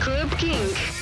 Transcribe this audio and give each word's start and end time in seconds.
Club 0.00 0.30
Kink. 0.36 0.93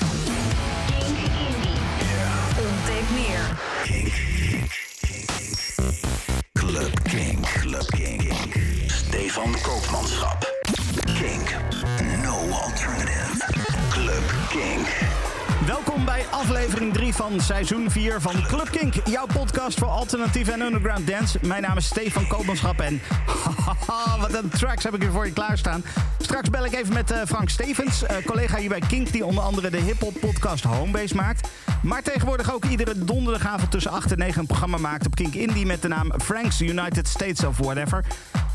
Aflevering 16.43 16.93
3 16.93 17.15
van 17.15 17.41
seizoen 17.41 17.91
4 17.91 18.21
van 18.21 18.43
Club 18.43 18.71
Kink. 18.71 18.95
Jouw 19.05 19.27
podcast 19.27 19.79
voor 19.79 19.89
alternatieve 19.89 20.53
en 20.53 20.61
underground 20.61 21.07
dance. 21.07 21.39
Mijn 21.43 21.63
naam 21.63 21.77
is 21.77 21.87
Stefan 21.87 22.27
Koopmanschap 22.27 22.81
en 22.81 23.01
wat 24.21 24.35
een 24.35 24.49
tracks 24.49 24.85
heb 24.85 24.95
ik 24.95 25.01
hier 25.03 25.11
voor 25.11 25.27
je 25.27 25.33
klaarstaan. 25.33 25.85
Straks 26.19 26.51
bel 26.51 26.65
ik 26.65 26.73
even 26.73 26.93
met 26.93 27.11
eh, 27.11 27.21
Frank 27.27 27.49
Stevens, 27.49 28.03
eh, 28.03 28.17
collega 28.27 28.57
hier 28.59 28.69
bij 28.69 28.83
Kink... 28.89 29.13
die 29.13 29.25
onder 29.25 29.45
andere 29.45 29.71
de 29.71 29.81
hip-hop 29.81 30.21
podcast 30.21 30.65
Homebase 30.65 31.15
maakt. 31.15 31.49
Maar 31.83 32.03
tegenwoordig 32.03 32.55
ook 32.55 32.65
iedere 32.65 33.05
donderdagavond 33.05 33.71
tussen 33.71 33.91
8 33.91 34.13
en 34.13 34.19
9 34.19 34.41
een 34.41 34.47
programma 34.47 34.77
maakt 34.77 35.07
op 35.07 35.15
Kink 35.15 35.35
Indie... 35.35 35.67
met 35.67 35.83
de 35.83 35.89
naam 35.89 36.13
Frank's 36.21 36.61
United 36.61 37.09
States 37.09 37.45
of 37.45 37.59
Whatever. 37.59 38.05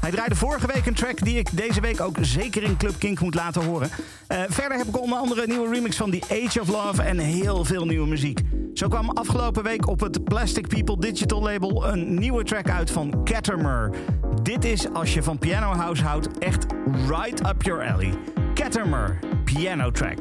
Hij 0.08 0.16
draaide 0.16 0.36
vorige 0.36 0.68
week 0.68 0.86
een 0.86 0.94
track 0.94 1.24
die 1.24 1.38
ik 1.38 1.50
deze 1.52 1.82
week 1.82 2.02
ook 2.02 2.18
zeker 2.22 2.64
in 2.64 2.78
Club 2.78 2.94
Kink 2.98 3.20
moet 3.20 3.36
laten 3.36 3.64
horen. 3.64 3.90
Eh, 4.28 4.42
verder 4.48 4.78
heb 4.78 4.88
ik 4.88 5.02
onder 5.02 5.18
andere 5.18 5.42
een 5.42 5.50
nieuwe 5.50 5.74
remix 5.74 5.98
van 5.98 6.12
The 6.12 6.44
Age 6.46 6.62
of 6.62 6.68
Love 6.68 7.02
en 7.02 7.18
heel 7.18 7.66
veel 7.66 7.86
nieuwe 7.86 8.08
muziek. 8.08 8.42
Zo 8.74 8.88
kwam 8.88 9.10
afgelopen 9.10 9.64
week 9.64 9.88
op 9.88 10.00
het 10.00 10.24
Plastic 10.24 10.68
People 10.68 11.00
Digital 11.00 11.42
label 11.42 11.88
een 11.88 12.20
nieuwe 12.20 12.44
track 12.44 12.70
uit 12.70 12.92
van 12.92 13.24
Catermer. 13.24 13.96
Dit 14.44 14.66
is, 14.66 14.94
als 14.94 15.14
je 15.14 15.24
van 15.24 15.38
piano 15.38 15.74
house 15.74 16.04
houdt, 16.04 16.38
echt 16.38 16.66
right 17.08 17.48
up 17.48 17.64
your 17.64 17.92
alley. 17.92 18.14
Catermer, 18.54 19.20
piano 19.44 19.92
track. 19.92 20.20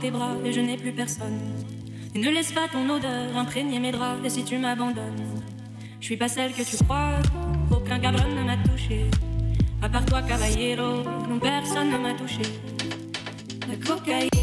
Tes 0.00 0.10
bras 0.10 0.36
et 0.44 0.52
je 0.52 0.60
n'ai 0.60 0.76
plus 0.76 0.92
personne. 0.92 1.38
Et 2.14 2.18
ne 2.18 2.30
laisse 2.30 2.52
pas 2.52 2.68
ton 2.70 2.88
odeur 2.88 3.36
imprégner 3.36 3.78
mes 3.78 3.92
draps 3.92 4.24
et 4.24 4.30
si 4.30 4.44
tu 4.44 4.58
m'abandonnes, 4.58 5.42
je 6.00 6.04
suis 6.06 6.16
pas 6.16 6.28
celle 6.28 6.52
que 6.52 6.62
tu 6.62 6.76
crois, 6.84 7.12
aucun 7.70 7.98
cabron 7.98 8.28
ne 8.34 8.42
m'a 8.42 8.56
touché. 8.56 9.06
À 9.80 9.88
part 9.88 10.04
toi, 10.04 10.22
caballero, 10.22 11.02
non 11.28 11.38
personne 11.38 11.90
ne 11.90 11.98
m'a 11.98 12.14
touché. 12.14 12.42
La 13.68 13.76
cocaïne. 13.76 14.41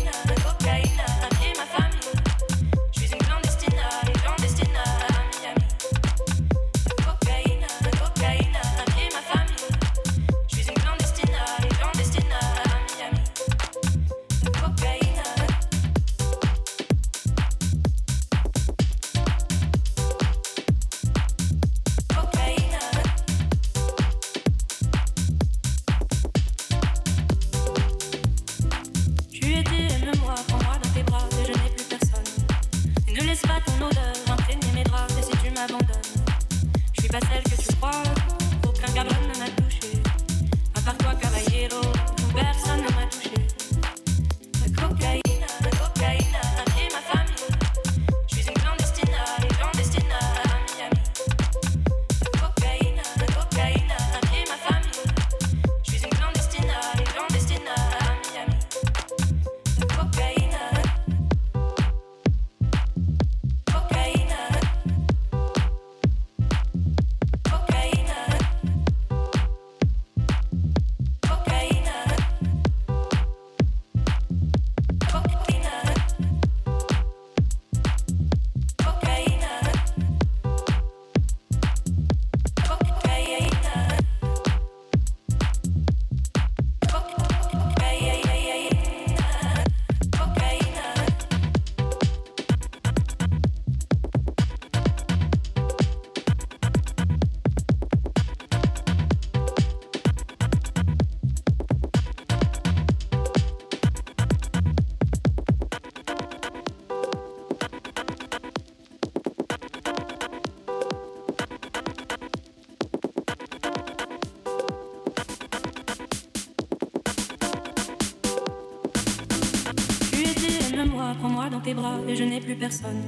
Personne. 122.60 123.02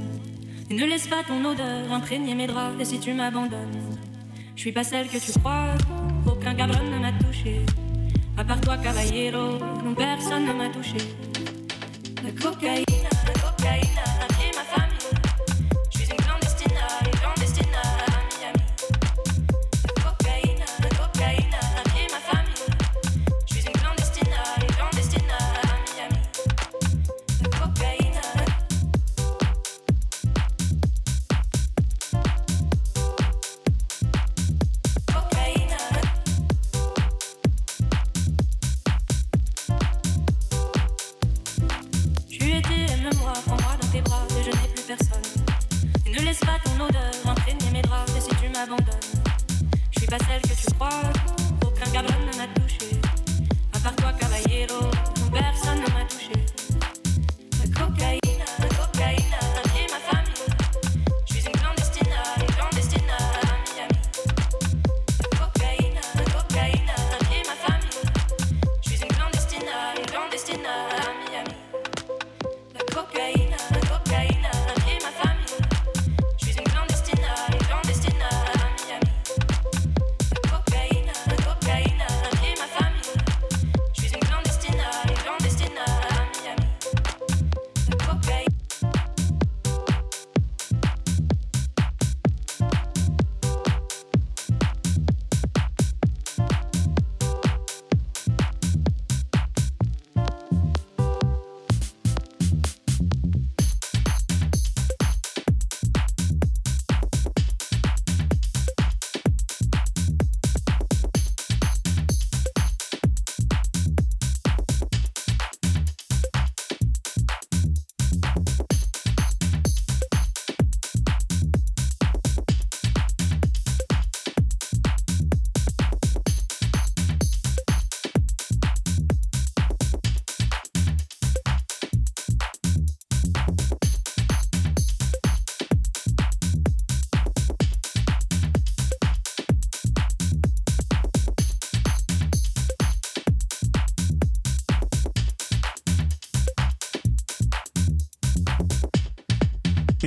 Et 0.70 0.74
ne 0.74 0.86
laisse 0.86 1.08
pas 1.08 1.24
ton 1.28 1.44
odeur 1.46 1.92
imprégner 1.92 2.34
mes 2.34 2.48
draps 2.48 2.80
et 2.80 2.86
si 2.86 3.00
tu 3.00 3.14
m'abandonnes, 3.14 3.98
je 4.56 4.62
suis 4.62 4.72
pas 4.72 4.84
celle 4.84 5.08
que 5.08 5.18
tu 5.18 5.38
crois, 5.40 5.76
aucun 6.26 6.56
cabron 6.56 6.84
ne 6.84 7.00
m'a 7.00 7.12
touché. 7.12 7.62
À 8.38 8.44
part 8.44 8.62
toi, 8.62 8.78
caballero, 8.78 9.60
non 9.84 9.94
personne 9.94 10.46
ne 10.46 10.54
m'a 10.54 10.70
touché. 10.70 10.98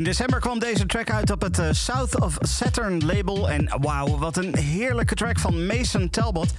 In 0.05 0.11
december 0.11 0.41
kwam 0.41 0.59
deze 0.59 0.87
track 0.87 1.11
uit 1.11 1.31
op 1.31 1.43
het 1.43 1.59
eh, 1.59 1.67
South 1.71 2.21
of 2.21 2.37
Saturn 2.41 3.07
label. 3.07 3.51
En 3.51 3.69
wauw, 3.81 4.19
wat 4.19 4.37
een 4.37 4.57
heerlijke 4.57 5.15
track 5.15 5.39
van 5.39 5.67
Mason 5.67 6.11
Talbot. 6.11 6.55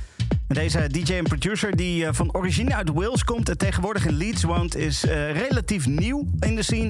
Deze 0.47 0.87
DJ 0.87 1.13
en 1.13 1.23
producer 1.23 1.75
die 1.75 2.05
eh, 2.05 2.13
van 2.13 2.33
origine 2.33 2.75
uit 2.75 2.89
Wales 2.93 3.23
komt 3.23 3.49
en 3.49 3.57
tegenwoordig 3.57 4.05
in 4.05 4.13
Leeds 4.13 4.43
woont, 4.43 4.75
is 4.75 5.05
uh, 5.05 5.31
relatief 5.31 5.87
nieuw 5.87 6.27
in 6.39 6.55
de 6.55 6.63
scene. 6.63 6.89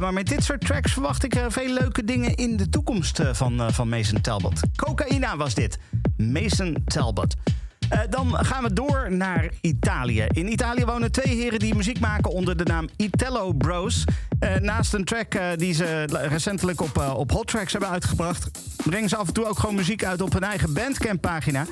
Maar 0.00 0.12
met 0.12 0.26
dit 0.26 0.44
soort 0.44 0.60
tracks 0.60 0.92
verwacht 0.92 1.24
ik 1.24 1.44
veel 1.48 1.72
leuke 1.72 2.04
dingen 2.04 2.34
in 2.34 2.56
de 2.56 2.68
toekomst 2.68 3.20
van, 3.32 3.72
van 3.72 3.88
Mason 3.88 4.20
Talbot. 4.20 4.60
Cocaïna 4.76 5.36
was 5.36 5.54
dit. 5.54 5.78
Mason 6.16 6.76
Talbot. 6.84 7.34
Dan 8.10 8.44
gaan 8.44 8.62
we 8.62 8.72
door 8.72 9.12
naar 9.12 9.50
Italië. 9.60 10.26
In 10.28 10.52
Italië 10.52 10.84
wonen 10.84 11.12
twee 11.12 11.34
heren 11.34 11.58
die 11.58 11.74
muziek 11.74 12.00
maken 12.00 12.30
onder 12.30 12.56
de 12.56 12.64
naam 12.64 12.88
Italo 12.96 13.52
Bros. 13.52 14.04
Uh, 14.40 14.54
naast 14.54 14.94
een 14.94 15.04
track 15.04 15.34
uh, 15.34 15.46
die 15.56 15.74
ze 15.74 16.04
recentelijk 16.28 16.80
op, 16.80 17.14
op 17.16 17.30
Hot 17.30 17.46
Tracks 17.46 17.72
hebben 17.72 17.90
uitgebracht, 17.90 18.50
brengen 18.84 19.08
ze 19.08 19.16
af 19.16 19.26
en 19.26 19.32
toe 19.32 19.46
ook 19.46 19.58
gewoon 19.58 19.74
muziek 19.74 20.04
uit 20.04 20.20
op 20.20 20.32
hun 20.32 20.42
eigen 20.42 20.72
Bandcamp 20.72 21.20
pagina. 21.20 21.66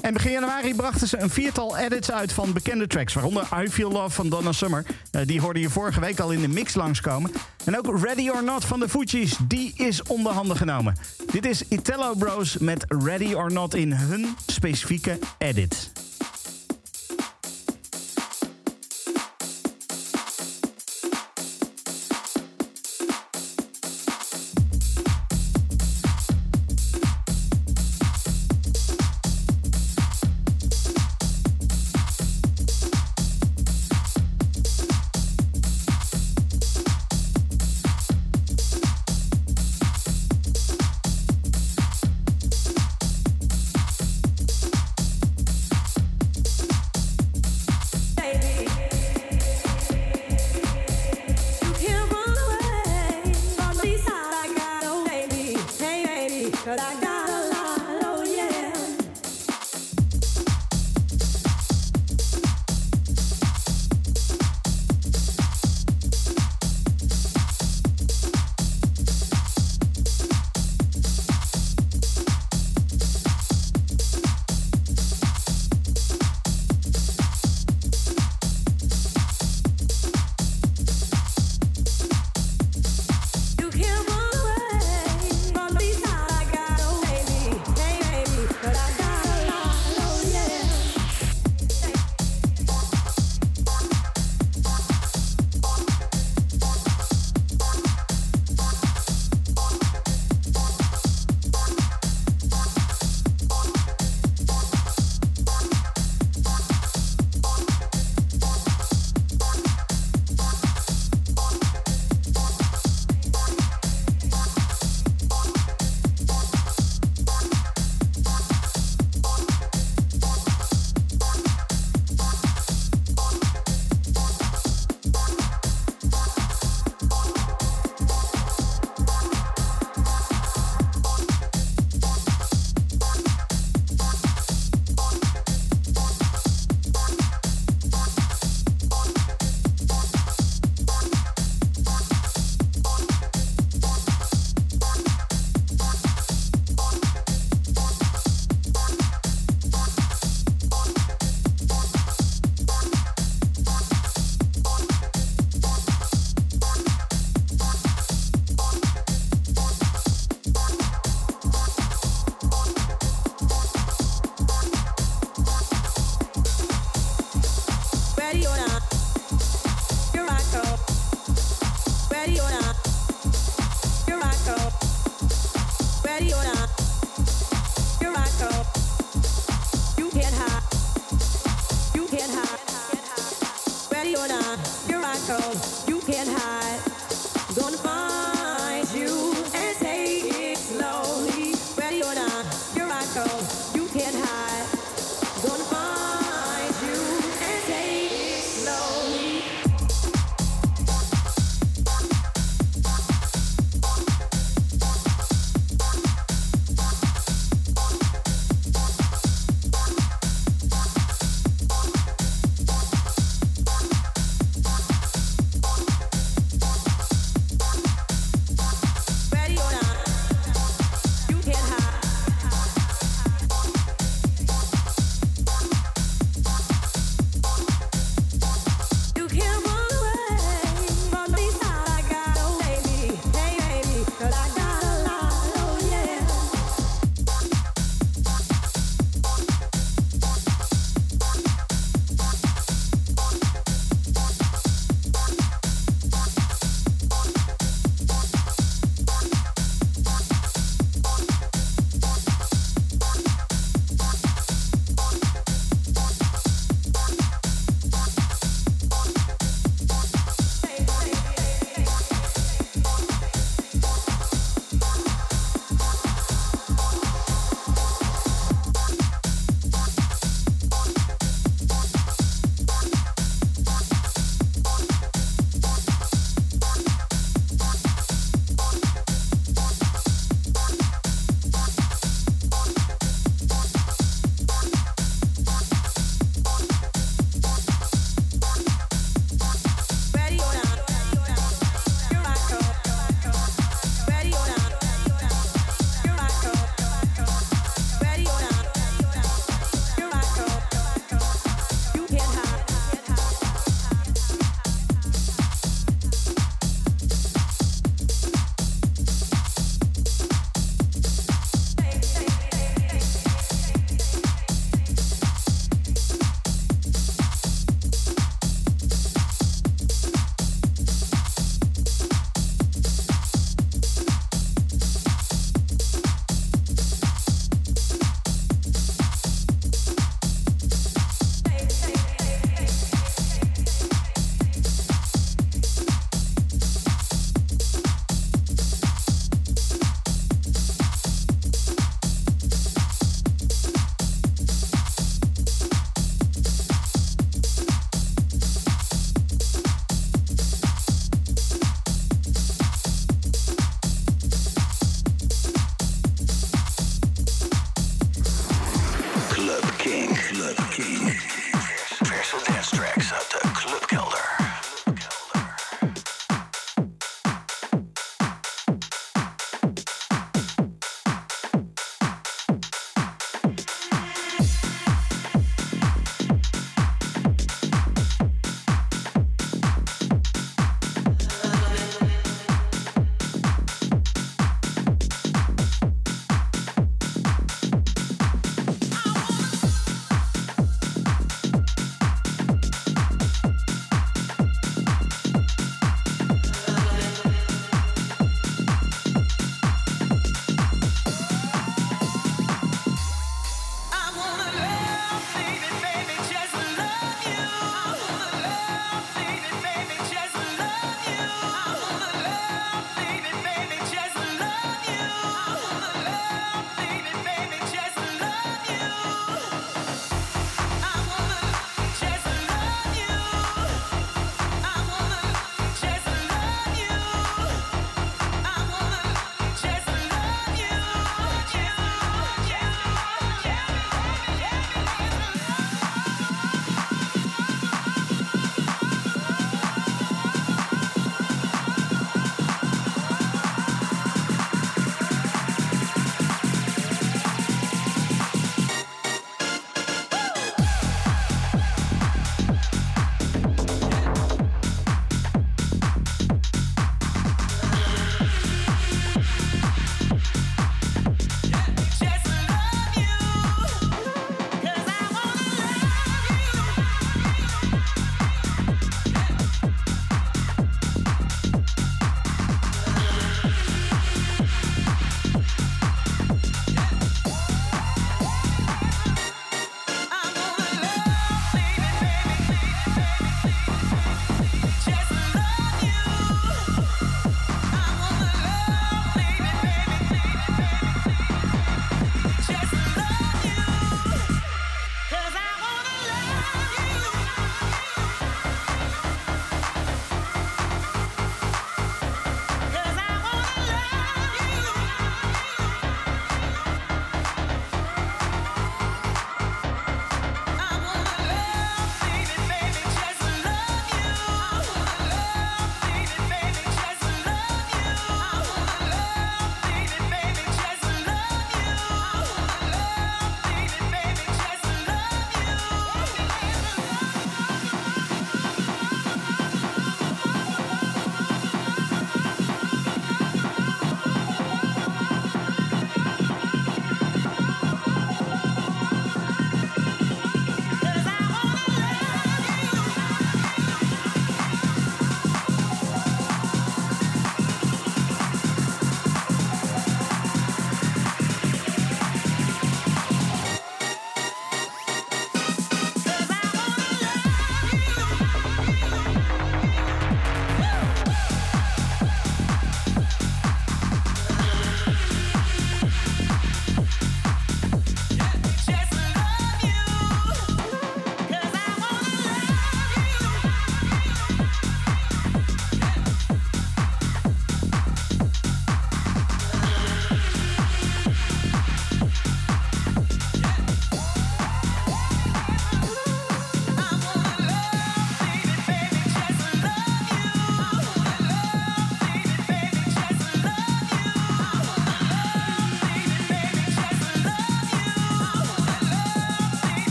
En 0.00 0.12
begin 0.12 0.32
januari 0.32 0.74
brachten 0.74 1.08
ze 1.08 1.18
een 1.18 1.30
viertal 1.30 1.76
edits 1.76 2.10
uit 2.10 2.32
van 2.32 2.52
bekende 2.52 2.86
tracks. 2.86 3.14
Waaronder 3.14 3.48
I 3.62 3.68
Feel 3.68 3.90
Love 3.90 4.10
van 4.10 4.28
Donna 4.28 4.52
Summer. 4.52 4.86
Die 5.24 5.40
hoorde 5.40 5.60
je 5.60 5.70
vorige 5.70 6.00
week 6.00 6.20
al 6.20 6.30
in 6.30 6.40
de 6.40 6.48
mix 6.48 6.74
langskomen. 6.74 7.32
En 7.64 7.78
ook 7.78 8.00
Ready 8.02 8.28
or 8.28 8.44
Not 8.44 8.64
van 8.64 8.80
de 8.80 8.88
Fugees. 8.88 9.36
Die 9.48 9.72
is 9.76 10.02
onder 10.02 10.32
handen 10.32 10.56
genomen. 10.56 10.96
Dit 11.30 11.46
is 11.46 11.62
Italo 11.68 12.14
Bros 12.14 12.58
met 12.58 12.84
Ready 12.88 13.32
or 13.32 13.52
Not 13.52 13.74
in 13.74 13.92
hun 13.92 14.36
specifieke 14.46 15.18
edit. 15.38 15.90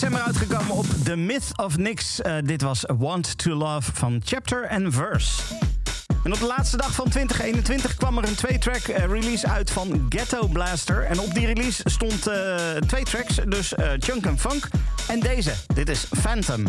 December 0.00 0.20
uitgekomen 0.20 0.70
op 0.76 0.86
The 1.04 1.16
Myth 1.16 1.50
of 1.56 1.76
Nix. 1.76 2.20
Uh, 2.20 2.36
dit 2.44 2.62
was 2.62 2.84
Want 2.98 3.38
to 3.38 3.54
Love 3.54 3.90
van 3.94 4.20
Chapter 4.24 4.68
and 4.68 4.94
Verse. 4.94 5.42
En 6.24 6.32
op 6.32 6.38
de 6.38 6.46
laatste 6.46 6.76
dag 6.76 6.94
van 6.94 7.08
2021 7.08 7.94
kwam 7.94 8.18
er 8.18 8.28
een 8.28 8.34
twee-track 8.34 8.86
uh, 8.88 8.96
release 8.96 9.48
uit 9.48 9.70
van 9.70 10.06
Ghetto 10.08 10.46
Blaster. 10.46 11.02
En 11.02 11.20
op 11.20 11.34
die 11.34 11.46
release 11.46 11.82
stond 11.84 12.28
uh, 12.28 12.56
twee 12.86 13.04
tracks, 13.04 13.34
dus 13.48 13.72
Chunk 13.98 14.26
and 14.26 14.40
Funk 14.40 14.68
en 15.08 15.20
deze. 15.20 15.52
Dit 15.74 15.88
is 15.88 16.06
Phantom. 16.20 16.64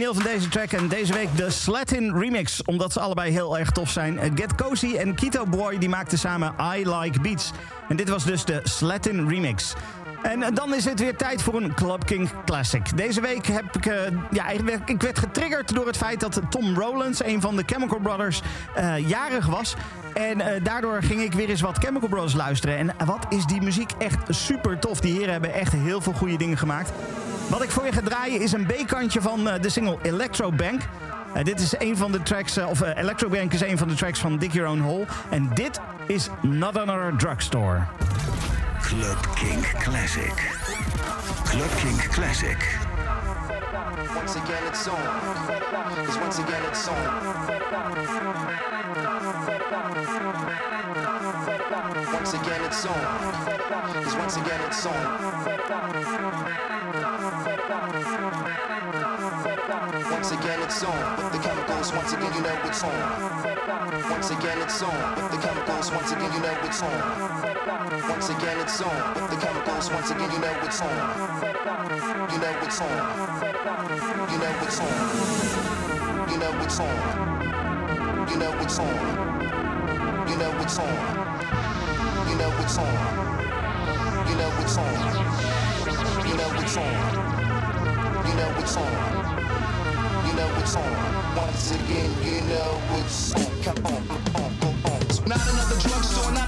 Origineel 0.00 0.22
van 0.22 0.32
deze 0.32 0.48
track 0.48 0.72
en 0.72 0.88
deze 0.88 1.12
week 1.12 1.36
de 1.36 1.50
Slatin 1.50 2.18
remix. 2.18 2.62
Omdat 2.64 2.92
ze 2.92 3.00
allebei 3.00 3.32
heel 3.32 3.58
erg 3.58 3.70
tof 3.70 3.90
zijn. 3.90 4.18
Get 4.34 4.54
Cozy 4.54 4.96
en 4.96 5.14
Keto 5.14 5.46
Boy 5.46 5.78
die 5.78 5.88
maakten 5.88 6.18
samen 6.18 6.54
I 6.76 6.88
Like 6.88 7.20
Beats. 7.20 7.50
En 7.88 7.96
dit 7.96 8.08
was 8.08 8.24
dus 8.24 8.44
de 8.44 8.60
Slatin 8.62 9.28
remix. 9.28 9.74
En 10.22 10.54
dan 10.54 10.74
is 10.74 10.84
het 10.84 11.00
weer 11.00 11.16
tijd 11.16 11.42
voor 11.42 11.54
een 11.54 11.74
Club 11.74 12.04
King 12.06 12.30
Classic. 12.44 12.96
Deze 12.96 13.20
week 13.20 13.46
heb 13.46 13.76
ik, 13.76 13.86
uh, 13.86 13.94
ja, 14.30 14.48
ik 14.84 15.02
werd 15.02 15.18
getriggerd 15.18 15.74
door 15.74 15.86
het 15.86 15.96
feit 15.96 16.20
dat 16.20 16.40
Tom 16.50 16.74
Rowlands, 16.74 17.24
een 17.24 17.40
van 17.40 17.56
de 17.56 17.62
Chemical 17.66 17.98
Brothers, 17.98 18.42
jarig 19.06 19.46
was. 19.46 19.74
En 20.14 20.62
daardoor 20.62 21.02
ging 21.02 21.20
ik 21.20 21.32
weer 21.32 21.48
eens 21.48 21.60
wat 21.60 21.78
Chemical 21.78 22.08
Brothers 22.08 22.34
luisteren. 22.34 22.76
En 22.76 23.06
wat 23.06 23.26
is 23.28 23.46
die 23.46 23.62
muziek 23.62 23.92
echt 23.98 24.18
super 24.28 24.78
tof. 24.78 25.00
Die 25.00 25.12
heren 25.12 25.32
hebben 25.32 25.54
echt 25.54 25.72
heel 25.72 26.00
veel 26.00 26.12
goede 26.12 26.36
dingen 26.36 26.58
gemaakt. 26.58 26.92
Wat 27.50 27.62
ik 27.62 27.70
voor 27.70 27.84
je 27.84 27.92
ga 27.92 28.00
draaien 28.00 28.40
is 28.40 28.52
een 28.52 28.66
B-kantje 28.66 29.20
van 29.20 29.48
uh, 29.48 29.54
de 29.60 29.68
single 29.68 29.98
Electro 30.02 30.52
Bank. 30.52 30.80
Uh, 31.36 31.44
dit 31.44 31.60
is 31.60 31.74
een 31.78 31.96
van 31.96 32.12
de 32.12 32.22
tracks, 32.22 32.58
uh, 32.58 32.68
of 32.68 32.80
Electro 32.80 33.28
Bank 33.28 33.52
is 33.52 33.60
een 33.60 33.78
van 33.78 33.88
de 33.88 33.94
tracks 33.94 34.20
van 34.20 34.38
Dig 34.38 34.52
Your 34.52 34.70
Own 34.70 34.80
Hole. 34.80 35.04
En 35.30 35.50
dit 35.54 35.80
is 36.06 36.28
Not 36.40 36.78
Another 36.78 37.16
Drugstore. 37.16 37.82
Club 38.80 39.28
King 39.34 39.66
Classic. 39.78 40.58
Club 41.44 41.76
King 41.76 42.08
Classic. 42.08 42.78
Once 44.16 44.38
again 44.38 44.66
it's 44.68 44.88
on. 44.88 44.94
Cause 46.04 46.18
once 46.18 46.38
again 46.38 46.62
it's 46.70 46.88
on. 46.88 46.96
Once 52.12 52.34
again 52.34 52.64
it's 52.64 52.86
on. 52.86 53.59
Cause 53.80 54.14
once 54.14 54.36
again 54.36 54.60
it's 54.66 54.84
on. 54.84 54.92
Once 60.12 60.32
again 60.32 60.60
it's 60.60 60.84
on, 60.84 61.16
with 61.16 61.32
the 61.32 61.38
chemicals, 61.38 61.92
once 61.94 62.12
again 62.12 62.32
you 62.34 62.42
know 62.42 62.58
it's 62.64 62.84
on. 62.84 62.92
Once 64.10 64.30
again 64.30 64.58
it's 64.60 64.82
on, 64.82 65.16
with 65.16 65.30
the 65.30 65.38
chemicals, 65.38 65.90
once 65.92 66.12
again 66.12 66.30
you 66.30 66.40
know 66.40 66.56
it's 66.62 66.82
on. 66.82 67.00
Once 68.10 68.28
again 68.28 68.58
it's 68.60 68.82
on, 68.82 69.14
with 69.14 69.30
the 69.30 69.36
chemicals, 69.40 69.90
once 69.90 70.10
again 70.10 70.30
you 70.30 70.40
know 70.40 70.54
it's 70.62 70.80
on. 70.82 70.90
You 72.30 72.38
know 72.38 72.52
it's 72.60 72.80
on. 72.80 72.90
You 74.28 74.38
know 74.38 74.52
it's 74.60 74.80
on. 74.80 74.92
You 76.28 76.36
know 76.36 76.52
it's 76.60 76.80
on. 76.80 76.96
You 78.28 78.36
know 78.36 78.52
it's 78.60 78.78
on. 78.78 78.94
You 80.28 80.36
know 80.36 80.52
it's 80.60 80.78
on. 80.78 80.92
You 82.28 82.36
know 82.36 82.52
it's 82.60 82.78
on 82.78 83.29
what's 84.60 84.76
on. 84.76 84.92
You 86.28 86.34
know 86.36 86.48
what's 86.54 86.76
on. 86.76 86.92
You 88.26 88.34
know 88.34 88.50
what's 88.56 88.76
on. 88.76 88.92
You 90.26 90.32
know 90.36 90.48
what's 90.54 90.76
on. 90.76 91.36
Once 91.36 91.70
again, 91.72 92.10
you 92.22 92.40
know 92.42 92.70
what's 92.90 93.32
on. 93.34 93.62
Come 93.62 93.86
on, 93.86 94.06
come 94.06 94.36
on, 94.36 94.52
on. 94.84 95.28
Not 95.28 95.40
another 95.48 95.80
drugstore. 95.80 96.39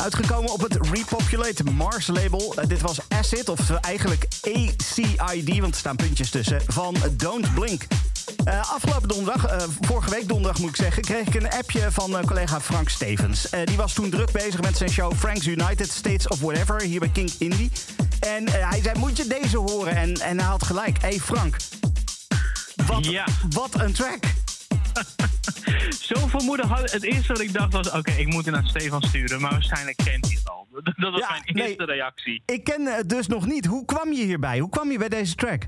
Uitgekomen 0.00 0.52
op 0.52 0.60
het 0.60 0.78
Repopulate 0.92 1.64
Mars 1.64 2.06
label. 2.06 2.54
Eh, 2.56 2.68
dit 2.68 2.80
was 2.80 2.98
Acid, 3.08 3.48
of 3.48 3.70
eigenlijk 3.70 4.28
ACID, 4.42 5.58
want 5.58 5.72
er 5.72 5.78
staan 5.78 5.96
puntjes 5.96 6.30
tussen, 6.30 6.60
van 6.66 6.96
Don't 7.12 7.54
Blink. 7.54 7.86
Uh, 8.44 8.72
afgelopen 8.72 9.08
donderdag, 9.08 9.52
uh, 9.52 9.66
vorige 9.80 10.10
week 10.10 10.28
donderdag 10.28 10.60
moet 10.60 10.70
ik 10.70 10.76
zeggen, 10.76 11.02
kreeg 11.02 11.26
ik 11.26 11.34
een 11.34 11.50
appje 11.50 11.92
van 11.92 12.10
uh, 12.10 12.20
collega 12.26 12.60
Frank 12.60 12.88
Stevens. 12.88 13.46
die 13.64 13.76
was 13.76 13.92
toen 13.92 14.10
druk 14.10 14.32
bezig 14.32 14.60
met 14.60 14.76
zijn 14.76 14.90
show 14.90 15.14
Frank's 15.14 15.46
United 15.46 15.90
States 15.90 16.28
of 16.28 16.40
Whatever 16.40 16.82
hier 16.82 17.00
bij 17.00 17.08
King 17.08 17.32
Indie. 17.38 17.70
En 18.20 18.50
hij 18.50 18.80
zei: 18.82 18.98
Moet 18.98 19.16
je 19.16 19.26
deze 19.26 19.58
horen? 19.58 19.96
En, 19.96 20.14
en 20.14 20.38
hij 20.38 20.48
had 20.48 20.64
gelijk. 20.64 21.00
Hé 21.00 21.08
hey 21.08 21.18
Frank, 21.18 21.56
wat, 22.86 23.04
Ja. 23.04 23.24
wat 23.50 23.80
een 23.80 23.92
track. 23.92 24.24
Zo 26.14 26.26
vermoeden 26.26 26.66
had 26.66 26.92
Het 26.92 27.02
eerste 27.04 27.32
wat 27.32 27.40
ik 27.42 27.52
dacht 27.52 27.72
was: 27.72 27.90
oké, 27.90 28.10
ik 28.12 28.26
moet 28.26 28.44
het 28.44 28.54
naar 28.54 28.66
Stefan 28.66 29.02
sturen, 29.02 29.40
maar 29.40 29.50
waarschijnlijk 29.50 29.96
kent 29.96 30.26
hij 30.26 30.34
het 30.34 30.48
al. 30.48 30.68
Dat 30.96 31.10
was 31.12 31.20
Ja, 31.20 31.28
mijn 31.30 31.42
nee. 31.46 31.66
eerste 31.66 31.84
reactie. 31.84 32.42
Ik 32.46 32.64
ken 32.64 32.82
het 32.86 33.08
dus 33.08 33.26
nog 33.26 33.46
niet. 33.46 33.66
Hoe 33.66 33.84
kwam 33.84 34.12
je 34.12 34.24
hierbij? 34.24 34.58
Hoe 34.58 34.70
kwam 34.70 34.90
je 34.90 34.98
bij 34.98 35.08
deze 35.08 35.34
track? 35.34 35.62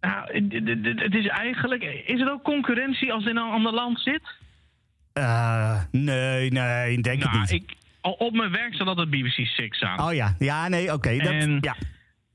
Nou, 0.00 0.32
het 1.02 1.14
is 1.14 1.26
eigenlijk. 1.26 1.82
Is 2.06 2.20
er 2.20 2.30
ook 2.32 2.42
concurrentie 2.42 3.12
als 3.12 3.24
in 3.24 3.36
een 3.36 3.50
ander 3.52 3.72
land 3.72 4.00
zit? 4.00 4.22
Eh, 5.12 5.80
nee, 5.90 6.50
nee, 6.50 7.00
denk 7.00 7.24
nou, 7.24 7.38
het 7.40 7.50
niet. 7.50 7.62
ik, 7.62 7.74
op 8.00 8.32
mijn 8.32 8.50
werk 8.50 8.74
staat 8.74 8.86
altijd 8.86 9.10
BBC 9.10 9.46
Six 9.46 9.82
aan. 9.82 10.00
Oh 10.00 10.12
ja, 10.14 10.34
ja, 10.38 10.68
nee, 10.68 10.92
oké. 10.92 11.08
En- 11.08 11.58
ja. 11.60 11.76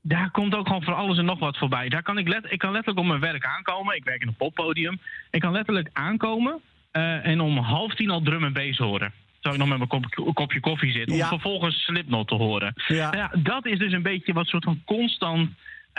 Daar 0.02 0.30
komt 0.30 0.54
ook 0.54 0.66
gewoon 0.66 0.82
voor 0.82 0.94
alles 0.94 1.18
en 1.18 1.24
nog 1.24 1.38
wat 1.38 1.58
voorbij. 1.58 1.88
Daar 1.88 2.02
kan 2.02 2.18
ik, 2.18 2.28
let, 2.28 2.52
ik 2.52 2.58
kan 2.58 2.72
letterlijk 2.72 2.98
op 2.98 3.06
mijn 3.06 3.32
werk 3.32 3.44
aankomen. 3.44 3.96
Ik 3.96 4.04
werk 4.04 4.20
in 4.22 4.28
een 4.28 4.34
poppodium. 4.34 4.98
Ik 5.30 5.40
kan 5.40 5.52
letterlijk 5.52 5.88
aankomen 5.92 6.60
eh, 6.90 7.26
en 7.26 7.40
om 7.40 7.58
half 7.58 7.94
tien 7.94 8.10
al 8.10 8.20
drum 8.22 8.44
en 8.44 8.52
bass 8.52 8.78
horen. 8.78 9.12
Terwijl 9.40 9.54
ik 9.62 9.68
nog 9.68 9.78
met 9.78 9.88
mijn 9.90 10.02
kop, 10.12 10.34
kopje 10.34 10.60
koffie 10.60 10.92
zit. 10.92 11.10
Om 11.10 11.16
Ja. 11.16 11.28
vervolgens 11.28 11.84
Slipknot 11.84 12.28
te 12.28 12.34
horen. 12.34 12.74
Ja. 12.86 13.12
Ja, 13.14 13.30
dat 13.38 13.66
is 13.66 13.78
dus 13.78 13.92
een 13.92 14.02
beetje 14.02 14.32
wat 14.32 14.46
soort 14.46 14.64
van 14.64 14.82
constant 14.84 15.50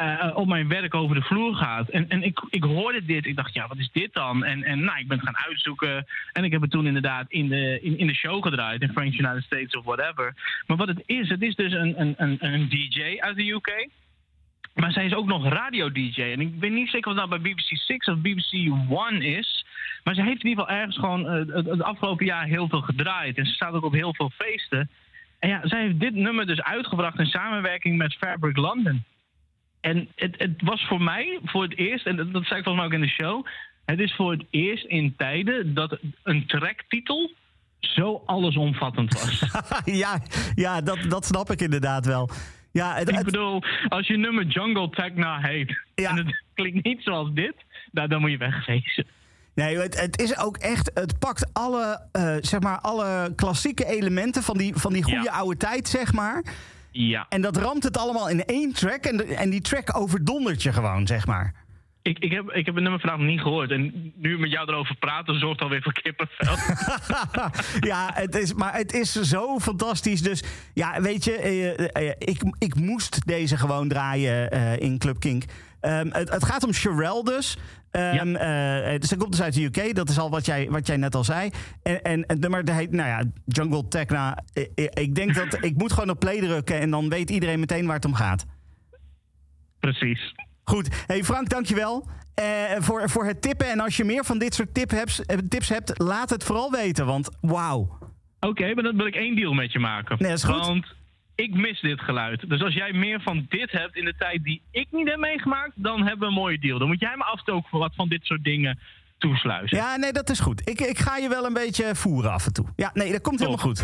eh, 0.02 0.38
op 0.38 0.48
mijn 0.48 0.68
werk 0.68 0.96
over 0.96 1.16
de 1.16 1.22
vloer 1.22 1.56
gaat. 1.56 1.90
En, 1.90 2.10
en 2.10 2.24
ik, 2.24 2.42
ik 2.50 2.64
hoorde 2.64 3.06
dit. 3.06 3.26
Ik 3.26 3.36
dacht, 3.36 3.54
ja, 3.54 3.68
wat 3.68 3.78
is 3.78 3.90
dit 3.92 4.14
dan? 4.14 4.44
En, 4.44 4.64
en 4.64 4.84
nou, 4.84 5.00
ik 5.00 5.08
ben 5.08 5.18
het 5.18 5.26
gaan 5.26 5.46
uitzoeken. 5.48 6.06
En 6.34 6.44
ik 6.44 6.52
heb 6.52 6.62
het 6.62 6.72
toen 6.72 6.88
inderdaad 6.88 7.26
in 7.28 7.48
de, 7.48 7.80
in, 7.82 7.98
in 7.98 8.08
de 8.08 8.16
show 8.16 8.44
gedraaid. 8.44 8.82
In 8.82 8.92
French 8.92 9.18
United 9.18 9.44
States 9.44 9.76
of 9.76 9.86
whatever. 9.86 10.34
Maar 10.68 10.78
wat 10.78 10.88
het 10.88 11.04
is, 11.06 11.30
het 11.30 11.42
is 11.42 11.56
dus 11.56 11.74
een, 11.74 12.02
een, 12.02 12.14
een, 12.18 12.38
een 12.40 12.70
DJ 12.70 13.18
uit 13.20 13.36
de 13.36 13.52
UK. 13.52 13.90
Maar 14.74 14.92
zij 14.92 15.06
is 15.06 15.14
ook 15.14 15.28
nog 15.28 15.48
radio-DJ. 15.48 16.22
En 16.22 16.42
ik 16.42 16.54
weet 16.60 16.72
niet 16.72 16.90
zeker 16.90 17.14
wat 17.14 17.28
nou 17.28 17.42
bij 17.42 17.52
BBC 17.52 17.76
Six 17.76 18.08
of 18.08 18.18
BBC 18.18 18.72
One 18.90 19.26
is. 19.26 19.66
Maar 20.04 20.16
ze 20.16 20.22
heeft 20.22 20.44
in 20.44 20.50
ieder 20.50 20.64
geval 20.64 20.80
ergens 20.80 20.98
gewoon 20.98 21.28
eh, 21.28 21.56
het, 21.56 21.66
het 21.66 21.84
afgelopen 21.84 22.26
jaar 22.26 22.46
heel 22.46 22.68
veel 22.68 22.82
gedraaid. 22.82 23.38
En 23.38 23.46
ze 23.46 23.54
staat 23.54 23.74
ook 23.74 23.84
op 23.84 23.94
heel 23.94 24.14
veel 24.14 24.30
feesten. 24.30 24.90
En 25.40 25.50
ja, 25.50 25.68
zij 25.68 25.82
heeft 25.82 26.00
dit 26.00 26.14
nummer 26.14 26.46
dus 26.46 26.62
uitgebracht 26.62 27.20
in 27.20 27.26
samenwerking 27.26 27.98
met 27.98 28.14
Fabric 28.14 28.58
London. 28.58 29.04
En 29.82 30.08
het, 30.16 30.36
het 30.38 30.62
was 30.62 30.86
voor 30.88 31.02
mij 31.02 31.40
voor 31.44 31.64
het 31.64 31.78
eerst, 31.78 32.06
en 32.06 32.16
dat, 32.16 32.34
dat 32.34 32.46
zei 32.46 32.60
ik 32.60 32.66
volgens 32.66 32.76
mij 32.76 32.86
ook 32.86 33.04
in 33.04 33.08
de 33.08 33.24
show. 33.24 33.46
Het 33.86 34.00
is 34.00 34.16
voor 34.16 34.32
het 34.32 34.44
eerst 34.50 34.86
in 34.86 35.14
tijden 35.18 35.74
dat 35.74 35.98
een 36.24 36.46
tracktitel 36.48 37.32
zo 37.80 38.22
allesomvattend 38.26 39.14
was. 39.14 39.44
ja, 39.86 40.20
ja 40.56 40.82
dat, 40.82 41.00
dat 41.08 41.26
snap 41.26 41.52
ik 41.52 41.62
inderdaad 41.62 42.06
wel. 42.06 42.30
Ja, 42.72 42.96
het, 42.96 43.10
Ik 43.10 43.24
bedoel, 43.24 43.64
als 43.88 44.08
je 44.08 44.18
nummer 44.18 44.46
Jungle 44.46 44.90
Techno 44.90 45.38
heet 45.40 45.78
Ja. 45.96 46.10
en 46.10 46.18
het 46.18 46.44
klinkt 46.54 46.84
niet 46.84 47.04
zoals 47.04 47.30
dit, 47.34 47.54
nou, 47.92 48.08
dan 48.08 48.22
moet 48.22 48.32
je 48.32 48.38
wegwezen. 48.38 49.06
nee, 49.56 49.78
het, 49.78 50.00
het 50.02 50.22
is 50.22 50.38
ook 50.38 50.58
echt. 50.58 50.92
Het 50.94 51.20
pakt 51.20 51.50
alle, 51.54 52.08
eh, 52.12 52.36
zeg 52.40 52.60
maar, 52.60 52.80
alle 52.80 53.34
klassieke 53.36 53.86
elementen 53.86 54.44
van 54.44 54.58
die, 54.58 54.76
van 54.76 54.94
die 54.94 55.04
goede 55.04 55.24
Ja. 55.24 55.32
oude 55.32 55.58
tijd, 55.58 55.88
zeg 55.88 56.14
maar. 56.14 56.44
Ja, 56.92 57.26
En 57.30 57.42
dat 57.42 57.58
ramt 57.58 57.84
het 57.84 57.98
allemaal 57.98 58.30
in 58.30 58.46
één 58.46 58.74
track. 58.74 59.04
En, 59.06 59.18
de- 59.18 59.36
en 59.36 59.50
die 59.50 59.62
track 59.62 59.98
overdondert 59.98 60.64
je 60.64 60.74
gewoon, 60.74 61.08
zeg 61.08 61.28
maar. 61.28 61.54
ik, 62.02 62.20
ik, 62.20 62.32
heb, 62.32 62.50
ik 62.52 62.66
heb 62.66 62.76
het 62.76 62.84
nummer 62.84 63.00
vandaag 63.02 63.20
niet 63.28 63.42
gehoord. 63.42 63.72
En 63.72 64.12
nu 64.16 64.40
met 64.40 64.52
jou 64.52 64.70
erover 64.70 64.96
praten 64.96 65.40
zorgt 65.40 65.62
alweer 65.62 65.82
voor 65.82 65.94
kippenvel. 65.94 66.56
ja, 67.92 68.12
het 68.14 68.36
is, 68.36 68.54
maar 68.54 68.74
het 68.74 68.94
is 68.94 69.12
zo 69.12 69.60
fantastisch. 69.60 70.22
Dus 70.22 70.44
ja, 70.74 71.02
weet 71.02 71.24
je, 71.24 71.36
eh, 71.38 72.10
eh, 72.10 72.16
ik, 72.18 72.42
ik 72.58 72.76
moest 72.76 73.28
deze 73.28 73.58
gewoon 73.58 73.88
draaien 73.88 74.52
eh, 74.52 74.80
in 74.80 74.98
Club 74.98 75.20
Kink. 75.20 75.44
Ehm, 75.82 76.08
het, 76.12 76.30
het 76.30 76.46
gaat 76.46 76.64
om 76.64 76.74
Sherelle 76.74 77.24
dus. 77.24 77.58
Eh, 77.92 78.12
dus 79.00 79.10
ze 79.10 79.18
komt 79.18 79.32
dus 79.32 79.42
uit 79.42 79.54
de 79.54 79.64
UK, 79.64 79.96
dat 79.96 80.10
is 80.10 80.20
al 80.20 80.30
wat 80.30 80.46
jij, 80.46 80.70
wat 80.70 80.88
jij 80.88 80.98
net 80.98 81.16
al 81.16 81.24
zei. 81.24 81.50
En, 81.84 82.02
en 82.02 82.24
het 82.28 82.40
nummer 82.40 82.66
dat 82.66 82.76
heet, 82.76 82.92
nou 82.92 83.10
ja, 83.10 83.24
Jungle 83.46 83.88
Techna. 83.88 84.38
Eh, 84.54 84.64
Ik 84.94 85.16
denk 85.16 85.36
dat 85.36 85.58
ik 85.64 85.76
moet 85.78 85.94
gewoon 85.94 86.10
op 86.10 86.20
play 86.20 86.40
drukken 86.40 86.80
en 86.80 86.90
dan 86.90 87.10
weet 87.10 87.30
iedereen 87.30 87.60
meteen 87.60 87.86
waar 87.86 87.96
het 87.96 88.06
om 88.06 88.14
gaat. 88.14 88.46
Precies. 89.80 90.34
Goed, 90.64 91.04
hey 91.08 91.24
Frank, 91.24 91.50
dankjewel. 91.50 92.10
eh 92.34 92.46
voor, 92.80 93.10
voor 93.10 93.26
het 93.26 93.42
tippen. 93.42 93.70
En 93.72 93.80
als 93.80 93.98
je 93.98 94.04
meer 94.04 94.26
van 94.26 94.38
dit 94.38 94.54
soort 94.54 94.74
tip 94.74 94.90
hebt, 94.90 95.26
eh, 95.26 95.38
tips 95.50 95.70
hebt, 95.70 96.00
laat 96.00 96.30
het 96.30 96.44
vooral 96.44 96.72
weten. 96.72 97.06
Want 97.06 97.30
wauw. 97.42 97.98
Oké, 98.40 98.74
maar 98.74 98.84
dan 98.84 98.98
wil 98.98 99.06
ik 99.06 99.16
één 99.16 99.36
deal 99.36 99.54
met 99.54 99.72
je 99.72 99.80
maken. 99.80 100.16
Nee, 100.20 100.30
dat 100.30 100.38
is 100.38 100.44
goed. 100.44 100.66
Want 100.66 100.86
ik 101.42 101.54
mis 101.54 101.80
dit 101.82 102.02
geluid. 102.02 102.50
Dus 102.50 102.62
als 102.64 102.74
jij 102.74 102.94
meer 102.94 103.22
van 103.22 103.46
dit 103.50 103.72
hebt 103.72 103.96
in 103.96 104.06
de 104.06 104.14
tijd 104.18 104.44
die 104.44 104.62
ik 104.72 104.88
niet 104.92 105.10
heb 105.10 105.18
meegemaakt, 105.18 105.72
dan 105.76 106.00
hebben 106.00 106.20
we 106.20 106.26
een 106.26 106.40
mooie 106.42 106.60
deal. 106.60 106.80
Dan 106.80 106.88
moet 106.88 107.00
jij 107.00 107.18
me 107.18 107.24
af 107.24 107.40
en 107.40 107.46
toe 107.46 107.54
ook 107.56 107.68
voor 107.68 107.80
wat 107.80 107.96
van 107.96 108.10
dit 108.10 108.26
soort 108.26 108.44
dingen 108.44 108.80
toesluizen. 109.18 109.78
Ja, 109.78 109.96
nee, 109.96 110.12
dat 110.12 110.30
is 110.30 110.40
goed. 110.40 110.70
Ik, 110.70 110.82
ik 110.82 111.00
ga 111.00 111.18
je 111.18 111.30
wel 111.30 111.46
een 111.46 111.54
beetje 111.54 111.96
voeren 111.96 112.32
af 112.32 112.46
en 112.46 112.54
toe. 112.54 112.66
Ja, 112.76 112.92
nee, 112.94 113.12
dat 113.12 113.22
komt 113.22 113.38
Top. 113.38 113.48
helemaal 113.48 113.66
goed. 113.68 113.84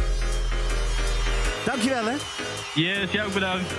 Dankjewel, 1.66 2.06
hè. 2.06 2.16
Yes, 2.76 3.12
jij 3.12 3.26
ook 3.26 3.34
bedankt. 3.34 3.74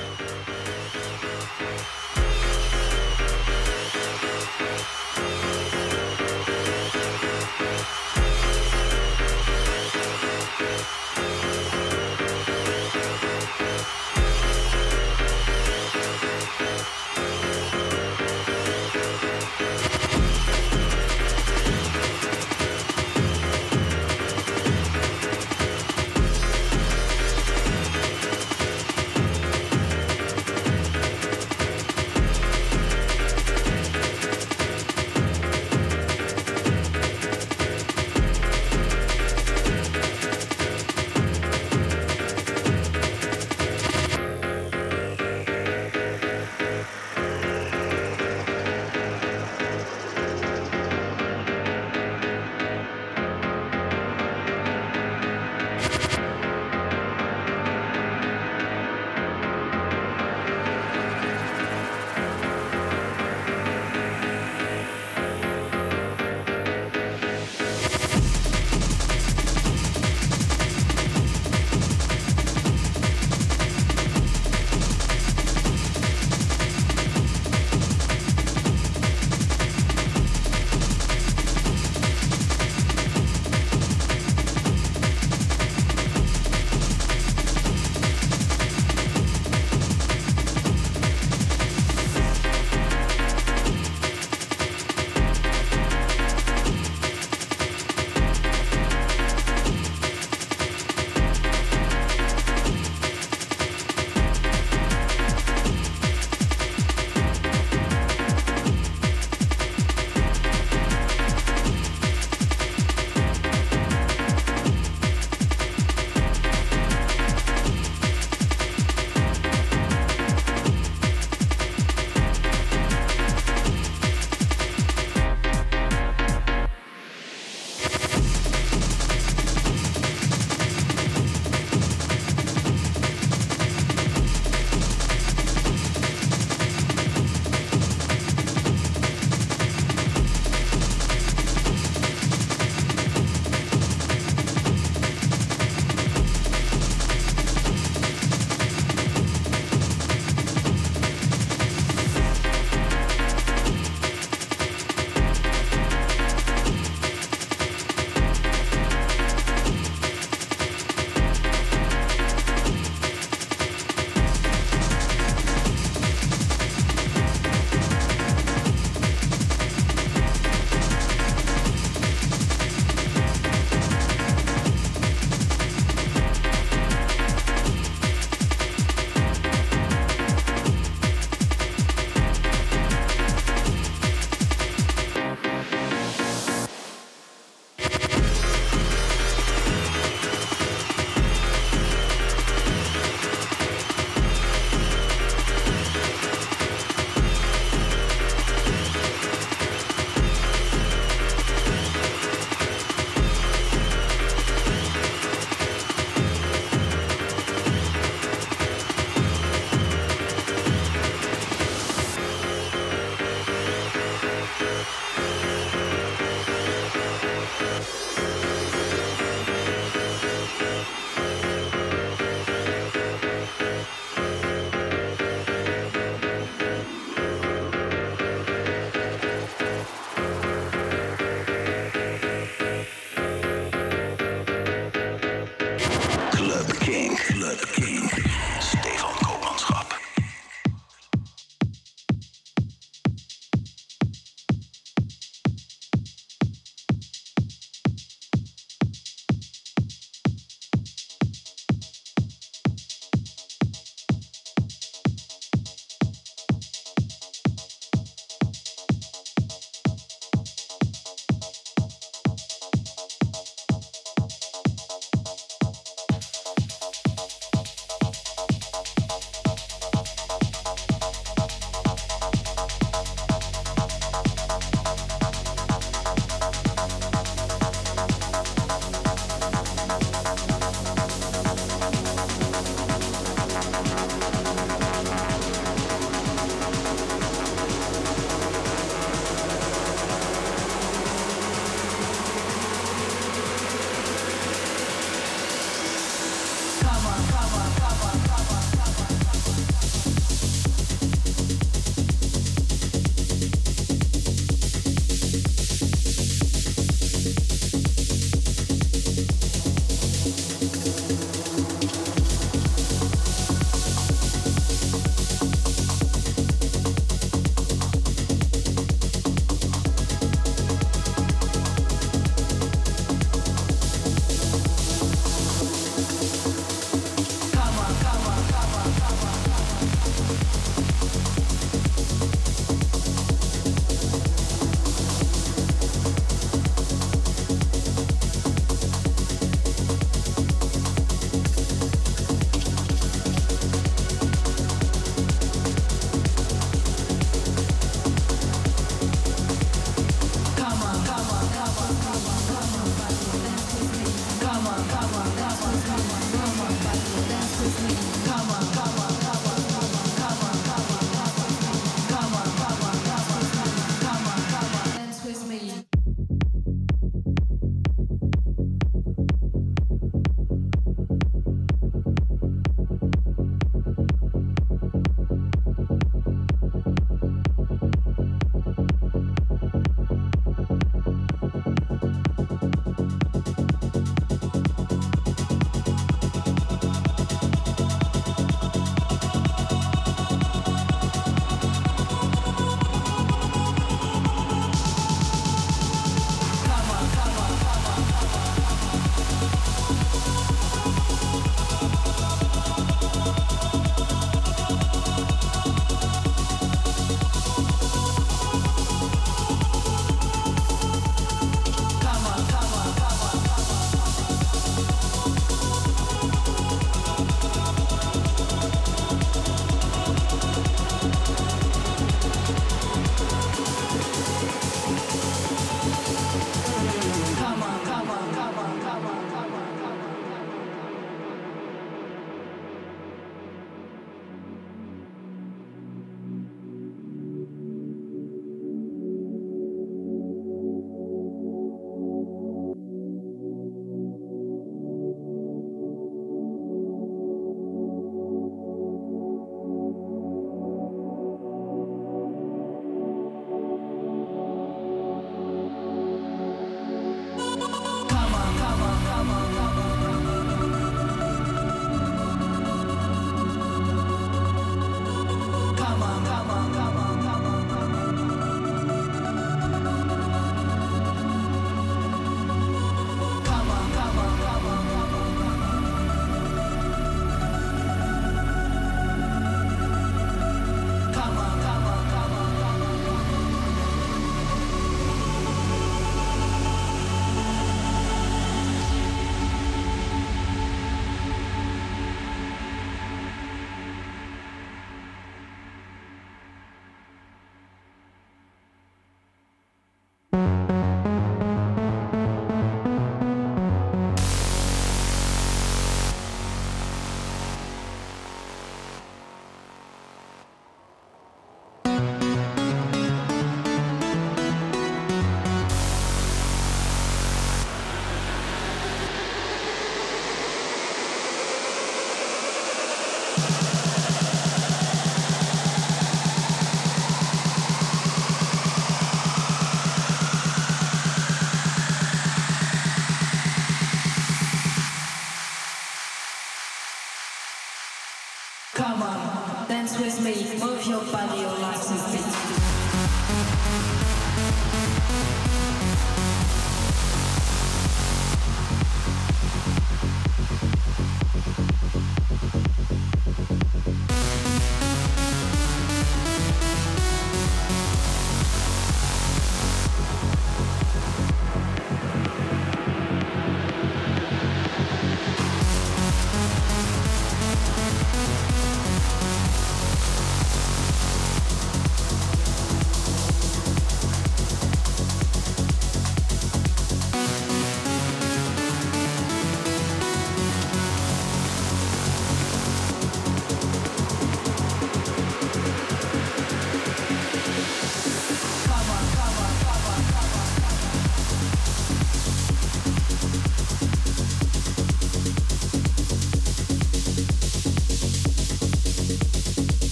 Dance 539.78 539.96
with 540.00 540.20
me, 540.24 540.34
move 540.58 540.84
your 540.86 541.04
body, 541.12 541.40
your 541.40 541.56
life 541.60 541.84
is 541.92 542.27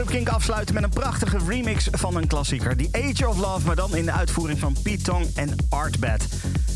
Club 0.00 0.12
Kink 0.12 0.28
afsluiten 0.28 0.74
met 0.74 0.84
een 0.84 0.90
prachtige 0.90 1.38
remix 1.46 1.88
van 1.92 2.16
een 2.16 2.26
klassieker. 2.26 2.76
The 2.76 2.88
Age 2.92 3.28
of 3.28 3.38
Love, 3.38 3.66
maar 3.66 3.76
dan 3.76 3.96
in 3.96 4.04
de 4.04 4.12
uitvoering 4.12 4.58
van 4.58 4.76
Pete 4.82 5.02
Tong 5.02 5.26
en 5.34 5.56
Artbed. 5.68 6.28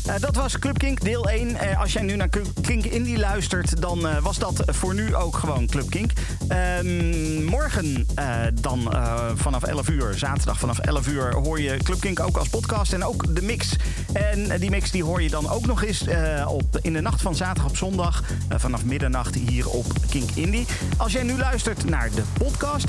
Eh, 0.05 0.15
dat 0.19 0.35
was 0.35 0.59
Club 0.59 0.77
Kink 0.77 1.01
deel 1.01 1.29
1. 1.29 1.55
Eh, 1.55 1.79
als 1.79 1.93
jij 1.93 2.01
nu 2.01 2.15
naar 2.15 2.29
Kink 2.61 2.85
Indie 2.85 3.17
luistert, 3.17 3.81
dan 3.81 4.07
eh, 4.07 4.17
was 4.17 4.37
dat 4.37 4.63
voor 4.65 4.93
nu 4.93 5.15
ook 5.15 5.37
gewoon 5.37 5.67
Club 5.67 5.89
Kink. 5.89 6.11
Ehm, 6.47 7.43
morgen 7.43 8.07
dan 8.53 8.93
vanaf 9.35 9.63
11 9.63 9.89
uur, 9.89 10.13
zaterdag 10.13 10.59
vanaf 10.59 10.79
11 10.79 11.07
uur, 11.07 11.33
hoor 11.35 11.61
je 11.61 11.77
Club 11.83 11.99
Kink 11.99 12.19
ook 12.19 12.37
als 12.37 12.49
podcast 12.49 12.93
en 12.93 13.03
ook 13.03 13.35
de 13.35 13.41
mix. 13.41 13.75
En 14.13 14.59
die 14.59 14.69
mix 14.69 14.91
die 14.91 15.03
hoor 15.03 15.21
je 15.21 15.29
dan 15.29 15.49
ook 15.49 15.65
nog 15.65 15.83
eens 15.83 16.05
op, 16.47 16.79
in 16.81 16.93
de 16.93 17.01
nacht 17.01 17.21
van 17.21 17.35
zaterdag 17.35 17.69
op 17.69 17.77
zondag 17.77 18.23
vanaf 18.49 18.85
middernacht 18.85 19.35
hier 19.35 19.69
op 19.69 19.85
Kink 20.09 20.29
Indie. 20.33 20.65
Als 20.97 21.11
jij 21.11 21.23
nu 21.23 21.37
luistert 21.37 21.89
naar 21.89 22.09
de 22.11 22.23
podcast, 22.33 22.85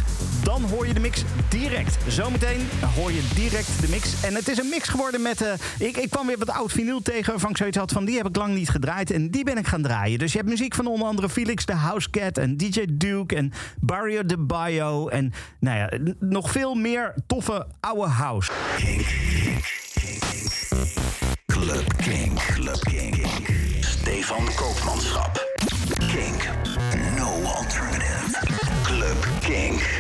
dan 0.61 0.71
hoor 0.71 0.87
je 0.87 0.95
de 0.95 1.01
mix 1.01 1.23
direct. 1.49 1.97
Zometeen 2.09 2.69
hoor 2.95 3.13
je 3.13 3.29
direct 3.35 3.81
de 3.81 3.89
mix. 3.89 4.23
En 4.23 4.35
het 4.35 4.49
is 4.49 4.59
een 4.59 4.69
mix 4.69 4.89
geworden 4.89 5.23
met... 5.23 5.43
eh, 5.43 5.53
ik, 5.79 5.97
ik 5.97 6.11
kwam 6.11 6.27
weer 6.27 6.39
wat 6.39 6.51
oud 6.51 6.73
vinyl 6.73 7.03
tegen 7.03 7.31
waarvan 7.31 7.51
ik 7.51 7.57
zoiets 7.57 7.77
had 7.77 7.93
van... 7.93 8.05
die 8.05 8.17
heb 8.17 8.27
ik 8.27 8.37
lang 8.37 8.55
niet 8.55 8.69
gedraaid 8.69 9.11
en 9.11 9.31
die 9.31 9.45
ben 9.45 9.59
ik 9.59 9.67
gaan 9.67 9.83
draaien. 9.83 10.19
Dus 10.19 10.33
je 10.33 10.39
hebt 10.39 10.51
muziek 10.51 10.75
van 10.75 10.87
onder 10.87 11.09
andere 11.09 11.29
Felix 11.29 11.67
de 11.67 11.73
Housecat 11.73 12.39
en 12.39 12.57
DJ 12.57 12.85
Duke 12.93 13.37
en 13.37 13.53
Barrio 13.81 14.25
de 14.25 14.39
Bio... 14.39 15.09
en 15.09 15.33
nou 15.61 15.79
ja, 15.79 16.15
nog 16.21 16.51
veel 16.51 16.75
meer 16.75 17.15
toffe 17.27 17.67
oude 17.81 18.09
house. 18.11 18.53
Club 21.47 21.97
Kink. 21.97 22.39
Club 22.39 22.81
Kink. 22.81 23.27
Stefan 23.81 24.49
Koopmanschap. 24.55 25.45
Kink. 25.99 26.49
No 27.17 27.43
alternative. 27.43 28.37
Club 28.83 29.27
Kink. 29.41 29.96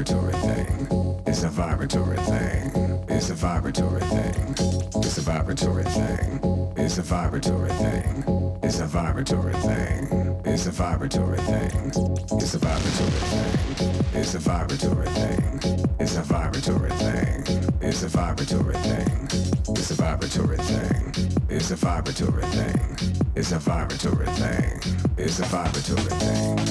vibratory 0.00 0.32
thing. 0.32 1.22
It's 1.26 1.42
a 1.42 1.50
vibratory 1.50 2.16
thing. 2.16 3.04
It's 3.10 3.28
a 3.28 3.34
vibratory 3.34 4.00
thing. 4.00 4.54
It's 4.96 5.18
a 5.18 5.20
vibratory 5.20 5.84
thing. 5.84 6.72
It's 6.76 6.96
a 6.96 7.02
vibratory 7.02 7.68
thing. 7.68 8.58
It's 8.62 8.80
a 8.80 8.86
vibratory 8.86 9.52
thing. 9.52 10.40
It's 10.46 10.66
a 10.66 10.70
vibratory 10.70 11.36
thing. 11.38 11.92
It's 12.32 12.54
a 12.54 12.58
vibratory 12.58 13.28
thing. 13.28 13.76
It's 14.14 14.34
a 14.34 14.38
vibratory 14.38 15.06
thing. 15.08 15.60
It's 16.00 16.16
a 16.16 16.22
vibratory 16.22 16.90
thing. 16.90 17.50
It's 17.82 18.02
a 18.02 18.08
vibratory 18.08 18.76
thing. 18.78 19.28
It's 19.68 19.90
a 19.90 19.96
vibratory 19.96 20.56
thing. 20.56 21.36
It's 21.50 21.70
a 21.70 21.76
vibratory 21.76 22.44
thing. 22.44 22.96
It's 23.36 23.52
a 23.52 23.58
vibratory 23.58 24.26
thing. 24.26 24.80
It's 25.18 25.40
a 25.40 25.44
vibratory 25.44 26.18
thing. 26.18 26.69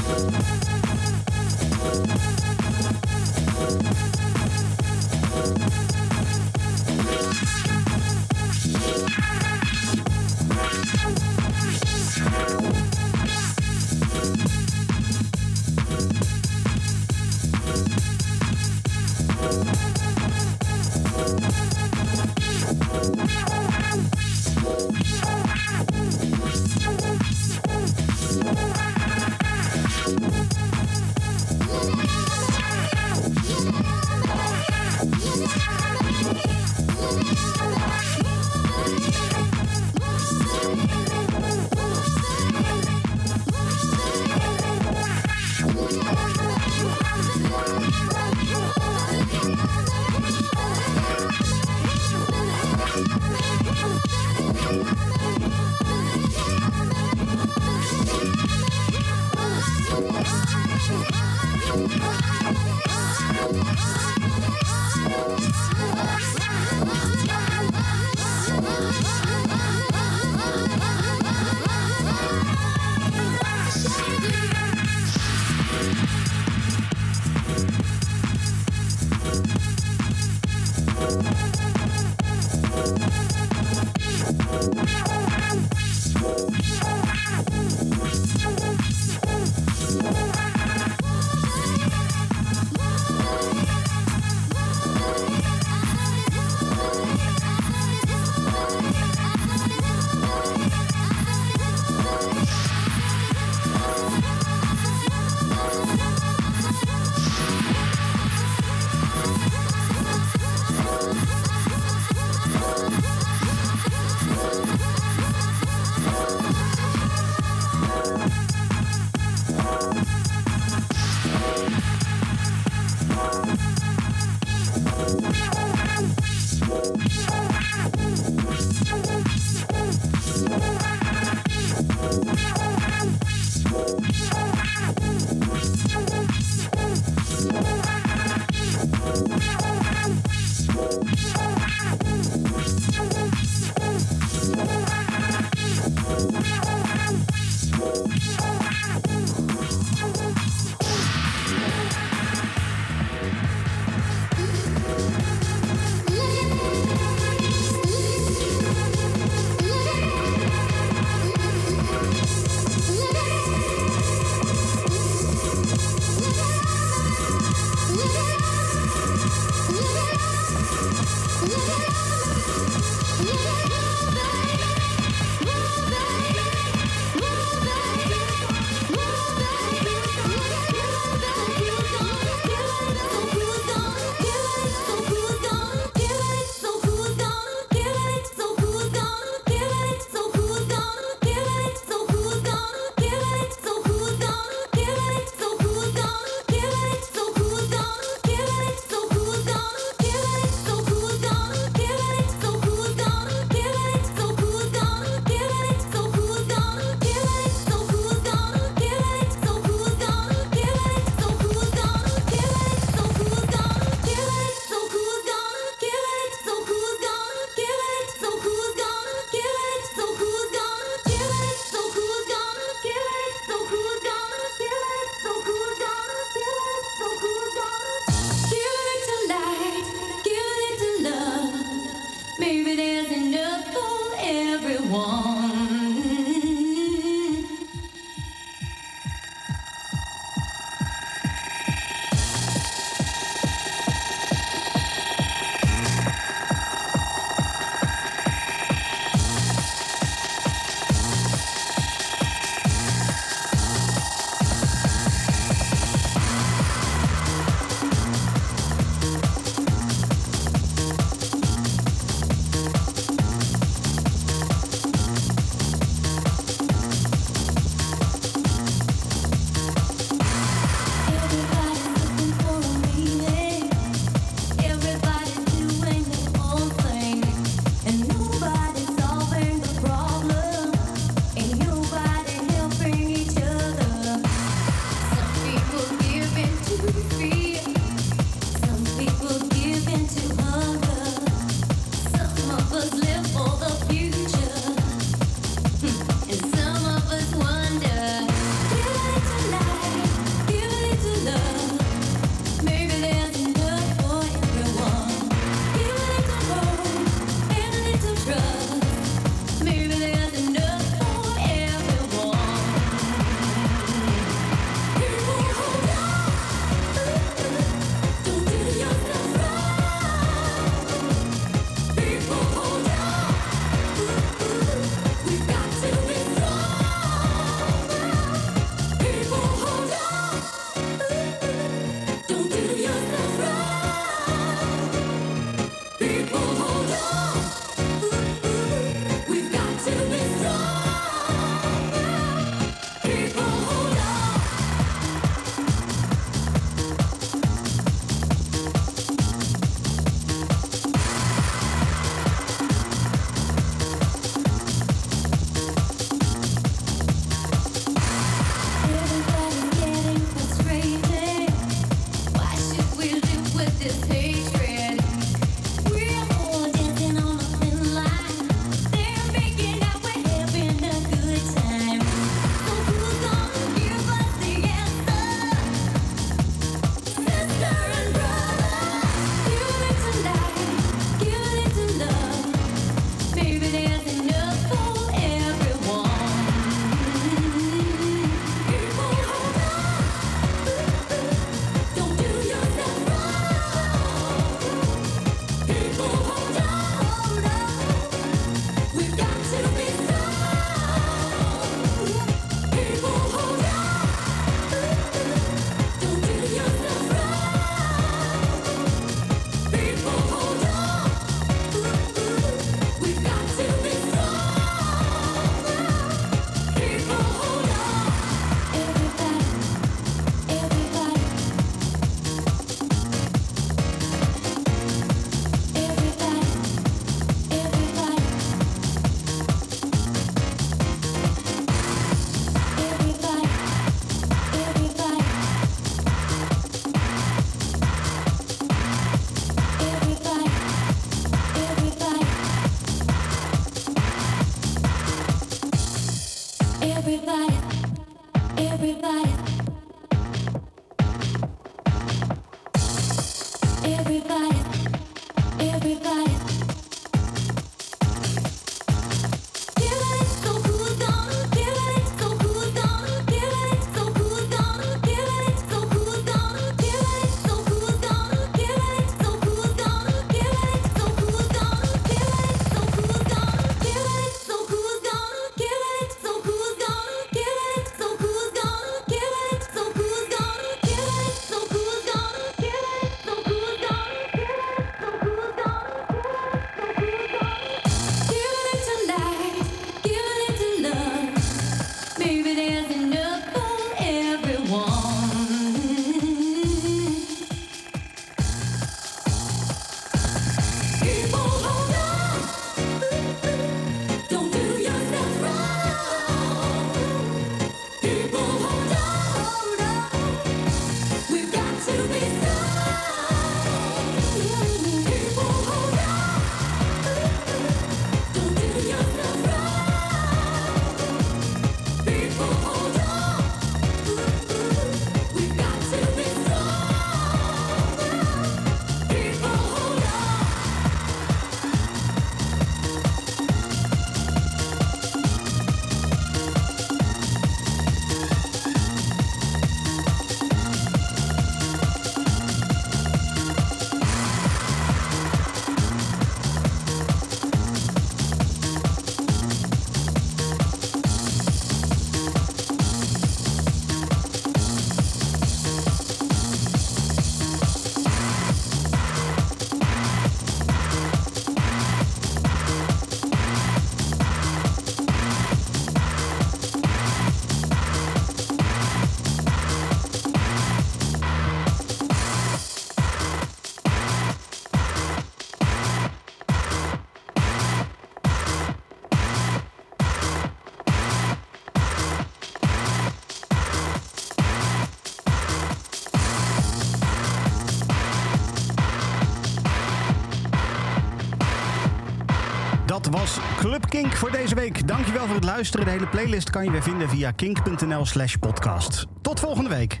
was 593.10 593.38
Club 593.56 593.88
Kink 593.88 594.16
voor 594.16 594.30
deze 594.30 594.54
week. 594.54 594.88
Dankjewel 594.88 595.26
voor 595.26 595.34
het 595.34 595.44
luisteren. 595.44 595.84
De 595.84 595.90
hele 595.92 596.06
playlist 596.06 596.50
kan 596.50 596.64
je 596.64 596.70
weer 596.70 596.82
vinden 596.82 597.08
via 597.08 597.30
kink.nl 597.30 598.06
slash 598.06 598.34
podcast. 598.34 599.06
Tot 599.22 599.40
volgende 599.40 599.70
week. 599.70 600.00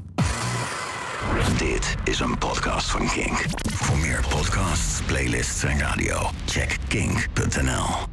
Dit 1.58 1.94
is 2.04 2.20
een 2.20 2.38
podcast 2.38 2.90
van 2.90 3.08
Kink. 3.08 3.44
Voor 3.72 3.98
meer 3.98 4.24
podcasts, 4.28 5.02
playlists 5.02 5.62
en 5.62 5.78
radio, 5.78 6.30
check 6.46 6.76
kink.nl. 6.88 8.09